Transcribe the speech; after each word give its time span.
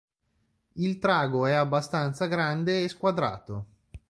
Il 0.77 0.97
trago 0.97 1.45
è 1.45 1.51
abbastanza 1.53 2.25
grande 2.25 2.81
e 2.83 2.89
squadrato. 2.89 3.65